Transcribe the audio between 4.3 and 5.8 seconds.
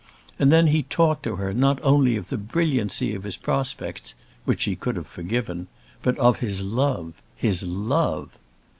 which she could have forgiven,